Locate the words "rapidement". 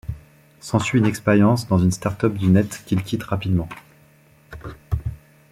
3.21-3.69